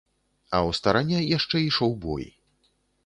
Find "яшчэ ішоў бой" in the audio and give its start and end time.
1.37-2.25